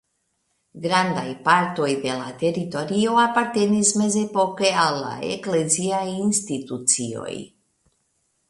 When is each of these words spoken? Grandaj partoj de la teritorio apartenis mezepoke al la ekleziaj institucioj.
Grandaj 0.85 1.25
partoj 1.47 1.89
de 2.05 2.15
la 2.21 2.31
teritorio 2.45 3.19
apartenis 3.25 3.93
mezepoke 4.03 4.73
al 4.87 4.99
la 5.05 5.15
ekleziaj 5.37 6.05
institucioj. 6.27 7.33